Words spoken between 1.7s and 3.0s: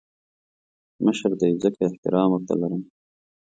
احترام ورته لرم